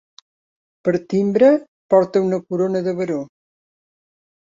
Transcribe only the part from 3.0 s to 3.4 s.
Baró.